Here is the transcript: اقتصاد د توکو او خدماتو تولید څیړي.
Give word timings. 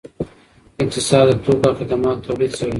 اقتصاد 0.83 1.27
د 1.35 1.39
توکو 1.43 1.63
او 1.69 1.73
خدماتو 1.79 2.25
تولید 2.27 2.51
څیړي. 2.57 2.69